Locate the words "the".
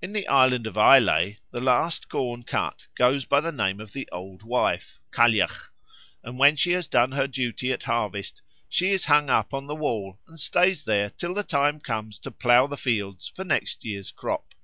0.12-0.28, 1.50-1.60, 3.40-3.50, 3.92-4.08, 9.66-9.74, 11.34-11.42, 12.68-12.76, 13.42-13.46